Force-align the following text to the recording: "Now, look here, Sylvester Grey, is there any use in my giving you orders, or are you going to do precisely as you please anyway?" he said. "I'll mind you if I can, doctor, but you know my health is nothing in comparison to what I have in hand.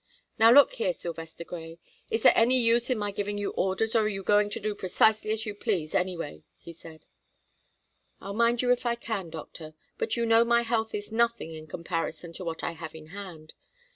"Now, 0.39 0.49
look 0.51 0.73
here, 0.73 0.93
Sylvester 0.93 1.43
Grey, 1.43 1.77
is 2.09 2.23
there 2.23 2.33
any 2.35 2.59
use 2.59 2.89
in 2.89 2.97
my 2.97 3.11
giving 3.11 3.37
you 3.37 3.51
orders, 3.51 3.95
or 3.95 4.05
are 4.05 4.09
you 4.09 4.23
going 4.23 4.49
to 4.49 4.59
do 4.59 4.73
precisely 4.73 5.29
as 5.29 5.45
you 5.45 5.53
please 5.53 5.93
anyway?" 5.93 6.43
he 6.57 6.73
said. 6.73 7.05
"I'll 8.19 8.33
mind 8.33 8.63
you 8.63 8.71
if 8.71 8.83
I 8.83 8.95
can, 8.95 9.29
doctor, 9.29 9.75
but 9.99 10.17
you 10.17 10.25
know 10.25 10.43
my 10.43 10.63
health 10.63 10.95
is 10.95 11.11
nothing 11.11 11.53
in 11.53 11.67
comparison 11.67 12.33
to 12.33 12.43
what 12.43 12.63
I 12.63 12.71
have 12.71 12.95
in 12.95 13.09
hand. 13.09 13.53